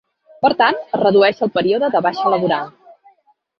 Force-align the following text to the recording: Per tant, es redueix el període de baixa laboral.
Per 0.45 0.49
tant, 0.61 0.79
es 0.97 1.01
redueix 1.01 1.43
el 1.47 1.53
període 1.59 1.91
de 1.99 2.03
baixa 2.09 2.35
laboral. 2.37 2.75